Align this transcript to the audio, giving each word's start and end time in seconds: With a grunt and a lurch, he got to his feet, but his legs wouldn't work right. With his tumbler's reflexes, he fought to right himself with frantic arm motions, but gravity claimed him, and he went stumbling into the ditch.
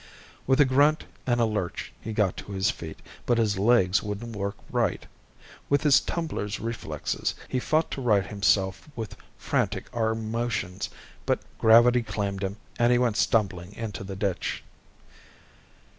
With 0.47 0.59
a 0.59 0.65
grunt 0.65 1.05
and 1.27 1.39
a 1.39 1.45
lurch, 1.45 1.93
he 2.01 2.11
got 2.11 2.35
to 2.37 2.53
his 2.53 2.71
feet, 2.71 2.99
but 3.27 3.37
his 3.37 3.59
legs 3.59 4.01
wouldn't 4.01 4.35
work 4.35 4.55
right. 4.71 5.05
With 5.69 5.83
his 5.83 5.99
tumbler's 5.99 6.59
reflexes, 6.59 7.35
he 7.47 7.59
fought 7.59 7.91
to 7.91 8.01
right 8.01 8.25
himself 8.25 8.89
with 8.95 9.15
frantic 9.37 9.85
arm 9.93 10.31
motions, 10.31 10.89
but 11.27 11.39
gravity 11.59 12.01
claimed 12.01 12.43
him, 12.43 12.57
and 12.79 12.91
he 12.91 12.97
went 12.97 13.15
stumbling 13.15 13.73
into 13.73 14.03
the 14.03 14.15
ditch. 14.15 14.63